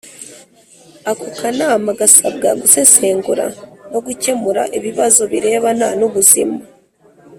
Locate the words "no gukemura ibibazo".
3.91-5.21